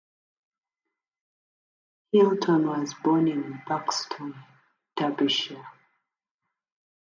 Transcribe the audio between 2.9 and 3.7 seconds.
born in